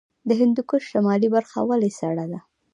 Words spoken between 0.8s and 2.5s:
شمالي برخه ولې سړه ده؟